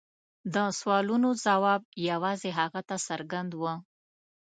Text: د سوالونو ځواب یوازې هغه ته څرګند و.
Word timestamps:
د 0.53 0.55
سوالونو 0.79 1.29
ځواب 1.45 1.81
یوازې 2.09 2.49
هغه 2.59 2.81
ته 2.89 2.95
څرګند 3.07 3.51
و. 3.61 3.63